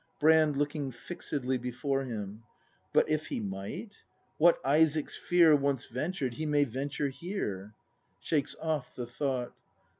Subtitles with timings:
[0.19, 0.57] Brand.
[0.57, 2.41] [Looking fixedly before him.]
[2.91, 3.97] But if he might?
[4.39, 7.75] What "Isaac's Fear" Once ventured, He may venture here.
[8.19, 9.53] [Shakes off the thought.